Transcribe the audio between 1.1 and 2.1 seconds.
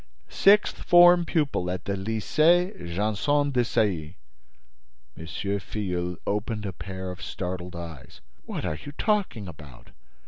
pupil at the